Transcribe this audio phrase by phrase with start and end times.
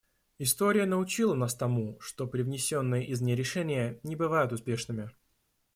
[0.39, 5.11] История научила нас тому, что привнесенные извне решения не бывают успешными.